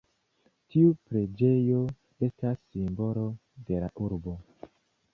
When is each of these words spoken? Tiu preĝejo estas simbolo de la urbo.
Tiu 0.75 0.93
preĝejo 1.09 1.83
estas 2.31 2.59
simbolo 2.73 3.29
de 3.71 3.83
la 3.87 3.95
urbo. 4.09 4.39